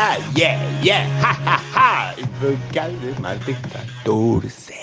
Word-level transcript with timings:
Infocal, 0.00 0.32
yeah, 0.34 0.80
yeah, 0.82 1.06
ja, 1.20 1.36
ja, 1.44 1.60
ja. 1.74 2.14
Infocal 2.16 2.98
de 3.00 3.20
martes 3.20 3.56
14. 4.02 4.74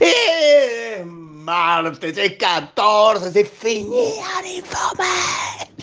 Eh, 0.00 1.04
martes 1.04 2.18
es 2.18 2.36
14, 2.36 3.30
se 3.30 3.44
finía 3.44 4.42
de 4.42 4.56
Infomal. 4.56 5.79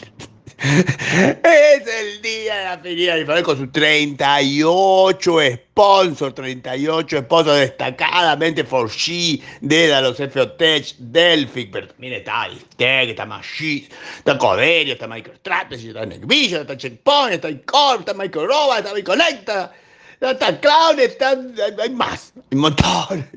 Es 1.43 1.87
el 1.87 2.21
día 2.21 2.55
de 2.55 2.63
la 2.65 2.79
Feria 2.79 3.13
de 3.13 3.21
Infomal 3.21 3.43
con 3.43 3.57
sus 3.57 3.71
38 3.71 5.39
sponsors, 5.53 6.33
38 6.33 7.19
sponsors 7.19 7.59
destacadamente 7.59 8.63
for 8.63 8.89
She, 8.89 9.39
Dédalos, 9.61 10.17
FOTech, 10.17 10.95
Delphic, 10.97 11.71
pero 11.71 11.87
también 11.89 12.13
está 12.13 12.49
Istec, 12.49 13.09
está 13.09 13.25
Magis, 13.27 13.87
está 14.17 14.37
Coderio, 14.37 14.93
está 14.93 15.07
MicroStrategy, 15.07 15.89
está 15.89 16.05
Neckvision, 16.05 16.61
está 16.61 16.75
Checkpoint, 16.75 17.33
está 17.33 17.49
Icorp, 17.51 17.99
está 17.99 18.15
Microroba, 18.15 18.79
está 18.79 18.93
Biconecta. 18.93 19.71
Está 20.19 20.59
Cloud, 20.59 20.99
está, 20.99 21.37
hay 21.79 21.91
más, 21.91 22.33
un 22.51 22.59
montón. 22.59 23.29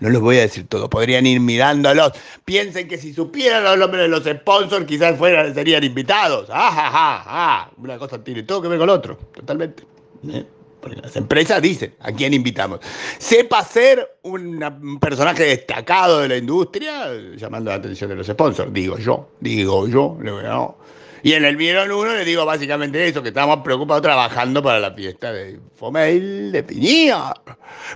No 0.00 0.08
los 0.08 0.22
voy 0.22 0.38
a 0.38 0.42
decir 0.42 0.66
todo, 0.68 0.88
podrían 0.88 1.26
ir 1.26 1.38
mirándolos. 1.38 2.12
Piensen 2.46 2.88
que 2.88 2.96
si 2.96 3.12
supieran 3.12 3.62
los 3.62 3.78
nombres 3.78 4.02
de 4.02 4.08
los 4.08 4.24
sponsors, 4.24 4.86
quizás 4.86 5.18
fueran, 5.18 5.54
serían 5.54 5.84
invitados. 5.84 6.48
Ah. 6.50 7.70
Una 7.76 7.98
cosa 7.98 8.22
tiene 8.24 8.42
todo 8.44 8.62
que 8.62 8.68
ver 8.68 8.78
con 8.78 8.88
otro, 8.88 9.18
totalmente. 9.34 9.84
¿Eh? 10.30 10.46
Porque 10.80 11.00
las 11.00 11.14
empresas 11.14 11.60
dicen 11.60 11.94
a 12.00 12.10
quién 12.10 12.32
invitamos. 12.32 12.80
Sepa 13.18 13.62
ser 13.62 14.18
un 14.22 14.98
personaje 14.98 15.42
destacado 15.44 16.20
de 16.20 16.28
la 16.28 16.36
industria, 16.38 17.12
llamando 17.36 17.70
la 17.70 17.76
atención 17.76 18.08
de 18.08 18.16
los 18.16 18.26
sponsors. 18.26 18.72
Digo 18.72 18.96
yo, 18.96 19.28
digo 19.40 19.86
yo, 19.88 20.16
no. 20.20 20.78
Y 21.26 21.32
en 21.32 21.44
el 21.44 21.56
Vieron 21.56 21.90
1 21.90 22.14
le 22.14 22.24
digo 22.24 22.44
básicamente 22.44 23.04
eso, 23.08 23.20
que 23.20 23.30
estamos 23.30 23.58
preocupados 23.64 24.00
trabajando 24.00 24.62
para 24.62 24.78
la 24.78 24.92
fiesta 24.92 25.32
de 25.32 25.58
Fomail 25.74 26.52
de 26.52 26.62
Piñía. 26.62 27.34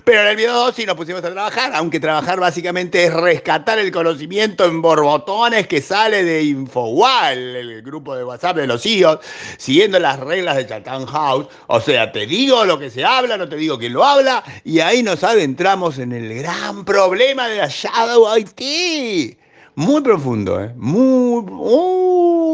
Pero 0.02 0.22
en 0.22 0.26
el 0.26 0.36
Vieron 0.36 0.56
2 0.56 0.74
sí 0.74 0.84
nos 0.84 0.96
pusimos 0.96 1.22
a 1.22 1.30
trabajar, 1.30 1.70
aunque 1.76 2.00
trabajar 2.00 2.40
básicamente 2.40 3.04
es 3.04 3.14
rescatar 3.14 3.78
el 3.78 3.92
conocimiento 3.92 4.64
en 4.64 4.82
borbotones 4.82 5.68
que 5.68 5.80
sale 5.80 6.24
de 6.24 6.42
Infowal, 6.42 7.38
el 7.38 7.82
grupo 7.82 8.16
de 8.16 8.24
WhatsApp 8.24 8.56
de 8.56 8.66
los 8.66 8.84
hijos, 8.84 9.20
siguiendo 9.58 10.00
las 10.00 10.18
reglas 10.18 10.56
de 10.56 10.66
Chatham 10.66 11.06
House. 11.06 11.46
O 11.68 11.80
sea, 11.80 12.10
te 12.10 12.26
digo 12.26 12.64
lo 12.64 12.80
que 12.80 12.90
se 12.90 13.04
habla, 13.04 13.36
no 13.36 13.48
te 13.48 13.54
digo 13.54 13.78
quién 13.78 13.92
lo 13.92 14.04
habla, 14.04 14.42
y 14.64 14.80
ahí 14.80 15.04
nos 15.04 15.22
adentramos 15.22 16.00
en 16.00 16.10
el 16.10 16.34
gran 16.34 16.84
problema 16.84 17.46
de 17.46 17.58
la 17.58 17.68
Shadow 17.68 18.26
IT. 18.36 19.38
Muy 19.76 20.02
profundo, 20.02 20.60
¿eh? 20.60 20.72
Muy, 20.76 21.44
¡uh, 21.48 21.99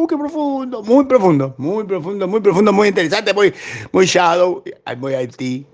qué 0.06 0.16
profundo! 0.16 0.82
Muy 0.82 1.04
profundo, 1.04 1.54
muy 1.58 1.84
profundo, 1.84 2.28
muy 2.28 2.40
profundo, 2.40 2.72
muy 2.72 2.88
interesante, 2.88 3.32
muy, 3.34 3.52
muy 3.92 4.06
Shadow, 4.06 4.62
muy 4.98 5.14
IT, 5.14 5.66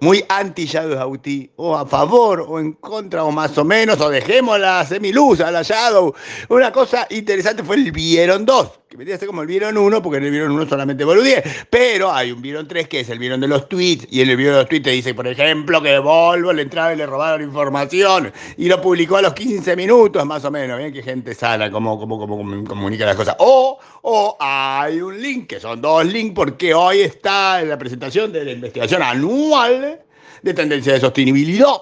muy 0.00 0.24
anti-Shadow 0.28 1.14
IT, 1.14 1.50
o 1.56 1.76
a 1.76 1.86
favor, 1.86 2.44
o 2.46 2.58
en 2.60 2.72
contra, 2.74 3.24
o 3.24 3.30
más 3.30 3.56
o 3.58 3.64
menos, 3.64 4.00
o 4.00 4.10
dejemos 4.10 4.58
la 4.58 4.84
semiluz 4.84 5.40
a 5.40 5.50
la 5.50 5.62
Shadow. 5.62 6.14
Una 6.48 6.70
cosa 6.72 7.06
interesante 7.10 7.62
fue 7.62 7.76
el 7.76 7.92
Vieron 7.92 8.44
2, 8.44 8.70
que 8.96 9.04
vendría 9.04 9.26
como 9.26 9.42
el 9.42 9.48
Vieron 9.48 9.76
1, 9.76 10.02
porque 10.02 10.18
en 10.18 10.24
el 10.24 10.30
Vieron 10.30 10.52
1 10.52 10.68
solamente 10.68 11.04
boludé, 11.04 11.42
pero 11.68 12.12
hay 12.12 12.32
un 12.32 12.40
Vieron 12.40 12.66
3 12.66 12.88
que 12.88 13.00
es 13.00 13.10
el 13.10 13.18
Vieron 13.18 13.40
de 13.40 13.48
los 13.48 13.68
tweets, 13.68 14.06
y 14.10 14.22
en 14.22 14.30
el 14.30 14.36
Vieron 14.36 14.54
de 14.54 14.60
los 14.60 14.68
tweets 14.68 14.84
te 14.84 14.90
dice, 14.90 15.14
por 15.14 15.26
ejemplo, 15.26 15.82
que 15.82 15.98
Volvo 15.98 16.52
le 16.52 16.62
entraba 16.62 16.94
y 16.94 16.96
le 16.96 17.06
robaron 17.06 17.42
información, 17.42 18.32
y 18.56 18.68
lo 18.68 18.80
publicó 18.80 19.16
a 19.16 19.22
los 19.22 19.34
15 19.34 19.76
minutos, 19.76 20.24
más 20.24 20.44
o 20.44 20.50
menos, 20.50 20.78
bien 20.78 20.92
que 20.92 21.02
gente 21.02 21.34
sana, 21.34 21.70
como, 21.70 21.98
como, 21.98 22.18
como, 22.18 22.64
comunica 22.64 23.04
las 23.04 23.16
cosas. 23.16 23.36
O, 23.40 23.78
o 24.02 24.36
hay 24.40 25.00
un 25.00 25.20
link, 25.20 25.48
que 25.48 25.60
son 25.60 25.80
dos 25.80 26.06
links, 26.06 26.34
porque 26.34 26.72
hoy 26.74 27.00
está 27.00 27.60
en 27.60 27.68
la 27.68 27.78
presentación 27.78 28.32
de 28.32 28.44
la 28.44 28.52
investigación 28.52 29.02
anual 29.02 30.00
de 30.42 30.54
tendencia 30.54 30.94
de 30.94 31.00
sostenibilidad 31.00 31.76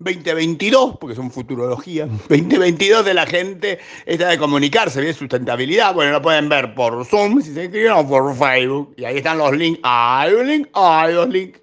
2022, 0.00 0.96
porque 0.98 1.14
son 1.14 1.30
futurología, 1.30 2.06
2022 2.06 3.04
de 3.04 3.14
la 3.14 3.26
gente 3.26 3.78
esta 4.06 4.28
de 4.28 4.38
comunicarse, 4.38 5.00
bien 5.00 5.14
sustentabilidad, 5.14 5.94
bueno, 5.94 6.10
lo 6.10 6.22
pueden 6.22 6.48
ver 6.48 6.74
por 6.74 7.04
Zoom, 7.04 7.42
si 7.42 7.52
se 7.52 7.64
escriben, 7.64 7.92
o 7.92 8.08
por 8.08 8.34
Facebook, 8.34 8.94
y 8.96 9.04
ahí 9.04 9.18
están 9.18 9.36
los 9.36 9.54
links, 9.54 9.78
hay 9.82 10.32
un 10.32 10.46
link, 10.46 10.68
hay 10.72 11.12
dos 11.12 11.28
links. 11.28 11.60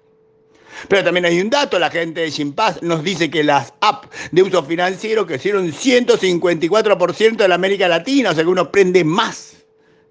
Pero 0.86 1.02
también 1.02 1.26
hay 1.26 1.40
un 1.40 1.50
dato, 1.50 1.76
la 1.80 1.90
gente 1.90 2.20
de 2.20 2.30
Chimpaz 2.30 2.80
nos 2.82 3.02
dice 3.02 3.28
que 3.28 3.42
las 3.42 3.74
apps 3.80 4.08
de 4.30 4.42
uso 4.42 4.62
financiero 4.62 5.26
crecieron 5.26 5.72
154% 5.72 7.42
en 7.42 7.48
la 7.48 7.54
América 7.56 7.88
Latina, 7.88 8.30
o 8.30 8.34
sea 8.34 8.44
que 8.44 8.50
uno 8.50 8.70
prende 8.70 9.02
más 9.02 9.56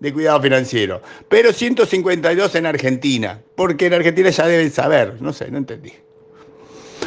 de 0.02 0.12
cuidado 0.12 0.42
financiero, 0.42 1.02
pero 1.30 1.54
152 1.54 2.56
en 2.56 2.66
Argentina, 2.66 3.42
porque 3.56 3.86
en 3.86 3.94
Argentina 3.94 4.30
ya 4.30 4.48
deben 4.48 4.70
saber, 4.70 5.22
no 5.22 5.32
sé, 5.32 5.50
no 5.50 5.60
entendí. 5.60 5.94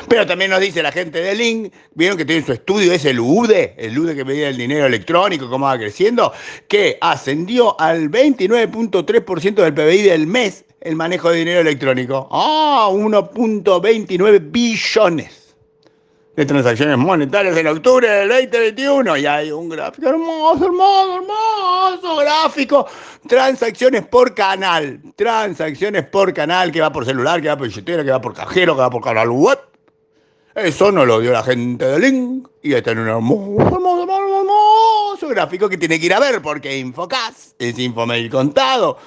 Pero 0.08 0.26
también 0.26 0.50
nos 0.50 0.60
dice 0.60 0.82
la 0.82 0.92
gente 0.92 1.20
de 1.20 1.34
Link, 1.34 1.72
vieron 1.94 2.16
que 2.16 2.24
tiene 2.24 2.44
su 2.44 2.52
estudio, 2.52 2.92
es 2.92 3.04
el 3.04 3.20
UDE, 3.20 3.74
el 3.76 3.98
UDE 3.98 4.14
que 4.14 4.24
medía 4.24 4.48
el 4.48 4.56
dinero 4.56 4.86
electrónico, 4.86 5.48
cómo 5.48 5.66
va 5.66 5.78
creciendo, 5.78 6.32
que 6.68 6.98
ascendió 7.00 7.78
al 7.80 8.10
29.3% 8.10 9.54
del 9.54 9.74
PBI 9.74 10.02
del 10.02 10.26
mes 10.26 10.64
el 10.80 10.96
manejo 10.96 11.30
de 11.30 11.38
dinero 11.38 11.60
electrónico. 11.60 12.28
¡Ah! 12.30 12.88
1.29 12.90 14.50
billones 14.50 15.54
de 16.36 16.46
transacciones 16.46 16.96
monetarias 16.96 17.56
en 17.56 17.66
octubre 17.66 18.08
del 18.08 18.28
2021. 18.28 19.16
Y 19.18 19.26
hay 19.26 19.52
un 19.52 19.68
gráfico 19.68 20.08
hermoso, 20.08 20.64
hermoso, 20.64 21.16
hermoso 21.18 22.16
gráfico. 22.16 22.86
Transacciones 23.28 24.06
por 24.06 24.34
canal. 24.34 25.00
Transacciones 25.16 26.04
por 26.06 26.32
canal 26.32 26.72
que 26.72 26.80
va 26.80 26.90
por 26.90 27.04
celular, 27.04 27.42
que 27.42 27.48
va 27.48 27.56
por 27.58 27.68
billetera, 27.68 28.02
que 28.02 28.10
va 28.10 28.20
por 28.20 28.32
cajero, 28.32 28.74
que 28.74 28.80
va 28.80 28.90
por 28.90 29.02
canal 29.02 29.28
web. 29.28 29.58
Eso 30.54 30.90
no 30.90 31.06
lo 31.06 31.20
dio 31.20 31.30
la 31.30 31.44
gente 31.44 31.84
de 31.84 31.98
Link 32.00 32.48
y 32.60 32.74
está 32.74 32.90
en 32.90 32.98
un 32.98 33.08
hermoso, 33.08 33.76
hermoso, 33.76 34.02
hermoso, 34.02 35.28
gráfico 35.28 35.68
que 35.68 35.78
tiene 35.78 36.00
que 36.00 36.06
ir 36.06 36.14
a 36.14 36.18
ver 36.18 36.42
porque 36.42 36.76
Infocas 36.76 37.54
es 37.56 37.78
Infomail 37.78 38.28
contado. 38.28 38.98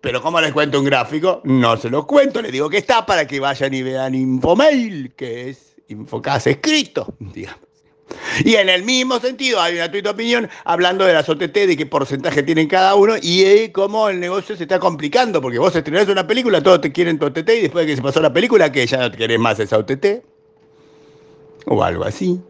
Pero 0.00 0.22
como 0.22 0.40
les 0.40 0.52
cuento 0.52 0.78
un 0.78 0.86
gráfico, 0.86 1.42
no 1.44 1.76
se 1.76 1.90
los 1.90 2.06
cuento, 2.06 2.40
les 2.40 2.50
digo 2.50 2.70
que 2.70 2.78
está 2.78 3.04
para 3.04 3.26
que 3.26 3.40
vayan 3.40 3.74
y 3.74 3.82
vean 3.82 4.14
Infomail, 4.14 5.12
que 5.14 5.50
es 5.50 5.76
Infocas 5.88 6.46
escrito, 6.46 7.12
digamos. 7.18 7.60
Y 8.42 8.54
en 8.54 8.70
el 8.70 8.82
mismo 8.82 9.20
sentido 9.20 9.60
hay 9.60 9.74
una 9.74 9.90
tuita 9.90 10.12
opinión 10.12 10.48
hablando 10.64 11.04
de 11.04 11.12
las 11.12 11.28
OTT, 11.28 11.52
de 11.52 11.76
qué 11.76 11.84
porcentaje 11.84 12.42
tienen 12.42 12.68
cada 12.68 12.94
uno 12.94 13.16
y 13.20 13.68
cómo 13.70 14.08
el 14.08 14.18
negocio 14.18 14.56
se 14.56 14.62
está 14.62 14.78
complicando, 14.78 15.42
porque 15.42 15.58
vos 15.58 15.76
estrenás 15.76 16.08
una 16.08 16.26
película, 16.26 16.62
todos 16.62 16.80
te 16.80 16.90
quieren 16.90 17.18
tu 17.18 17.26
OTT 17.26 17.50
y 17.50 17.60
después 17.62 17.84
de 17.84 17.92
que 17.92 17.96
se 17.96 18.02
pasó 18.02 18.22
la 18.22 18.32
película, 18.32 18.72
que 18.72 18.86
ya 18.86 18.98
no 18.98 19.10
te 19.10 19.18
querés 19.18 19.38
más 19.38 19.58
esa 19.60 19.76
OTT 19.76 20.35
o 21.66 21.82
algo 21.82 22.04
así. 22.04 22.40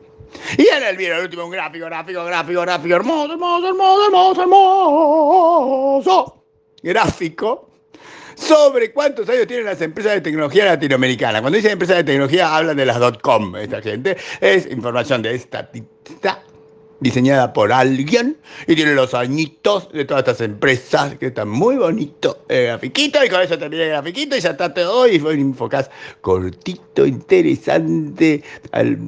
Y 0.59 0.69
en 0.69 0.82
el 0.82 0.97
video, 0.97 1.19
el 1.19 1.25
último, 1.25 1.44
un 1.44 1.50
gráfico, 1.50 1.87
gráfico, 1.87 2.25
gráfico, 2.25 2.60
gráfico, 2.62 2.97
hermoso, 2.97 3.32
hermoso, 3.32 3.69
hermoso, 3.69 4.06
hermoso, 4.06 4.43
hermoso. 4.43 6.44
Gráfico 6.82 7.71
sobre 8.34 8.93
cuántos 8.93 9.28
años 9.28 9.47
tienen 9.47 9.66
las 9.66 9.81
empresas 9.81 10.12
de 10.12 10.21
tecnología 10.21 10.66
latinoamericanas. 10.66 11.41
Cuando 11.41 11.56
dicen 11.56 11.72
empresas 11.72 11.97
de 11.97 12.04
tecnología, 12.04 12.54
hablan 12.54 12.77
de 12.77 12.87
las 12.87 12.99
.com, 13.22 13.56
esta 13.56 13.81
gente. 13.81 14.16
Es 14.41 14.66
información 14.66 15.22
de 15.22 15.34
esta 15.34 15.71
diseñada 17.01 17.53
por 17.53 17.73
alguien 17.73 18.37
y 18.67 18.75
tiene 18.75 18.95
los 18.95 19.15
añitos 19.15 19.93
de 19.93 20.05
todas 20.05 20.23
estas 20.23 20.41
empresas 20.41 21.17
que 21.17 21.27
están 21.27 21.49
muy 21.49 21.77
bonitos 21.77 22.37
el 22.49 22.66
grafiquito 22.66 23.25
y 23.25 23.28
con 23.28 23.41
eso 23.41 23.59
termina 23.59 23.83
el 23.84 23.89
grafiquito 23.91 24.37
y 24.37 24.41
ya 24.41 24.51
está 24.51 24.72
todo 24.72 25.07
y 25.09 25.16
infocas 25.16 25.91
cortito, 26.21 27.07
interesante, 27.07 28.43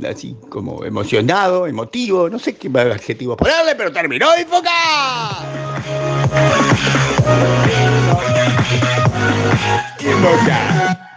así 0.08 0.36
como 0.48 0.84
emocionado, 0.84 1.66
emotivo, 1.66 2.28
no 2.28 2.38
sé 2.38 2.54
qué 2.56 2.68
adjetivo 2.78 3.36
ponerle, 3.36 3.74
pero 3.74 3.92
terminó 3.92 4.28
Infocas. 4.38 4.72
Infocas. 10.00 11.07